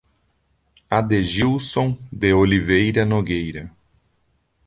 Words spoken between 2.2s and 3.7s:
Oliveira Nogueira